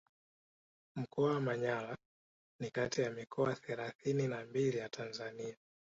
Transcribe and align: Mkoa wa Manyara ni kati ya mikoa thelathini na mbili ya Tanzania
Mkoa 0.95 1.33
wa 1.33 1.41
Manyara 1.41 1.97
ni 2.59 2.69
kati 2.71 3.01
ya 3.01 3.11
mikoa 3.11 3.55
thelathini 3.55 4.27
na 4.27 4.45
mbili 4.45 4.77
ya 4.77 4.89
Tanzania 4.89 5.55